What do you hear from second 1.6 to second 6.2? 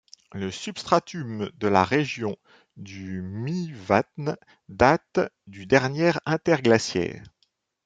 la région du Mývatn date du dernier